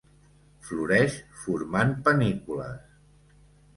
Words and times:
Floreix 0.69 1.19
formant 1.43 1.93
panícules. 2.09 3.41